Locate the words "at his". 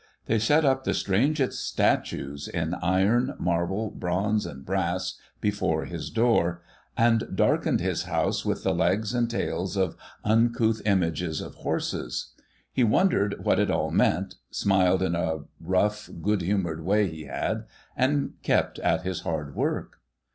18.79-19.19